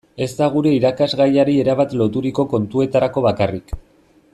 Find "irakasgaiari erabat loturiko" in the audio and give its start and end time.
0.77-2.49